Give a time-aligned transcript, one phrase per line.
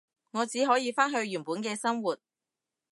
[0.31, 2.17] 我只可以返去原本嘅生活